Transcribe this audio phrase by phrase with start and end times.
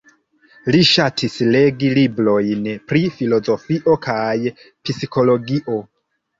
[0.75, 4.35] Li ŝatis legi librojn pri filozofio kaj
[4.65, 5.81] psikologio.